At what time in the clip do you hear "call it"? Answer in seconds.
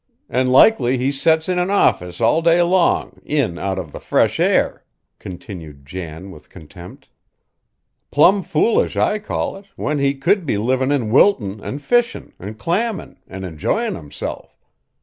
9.19-9.69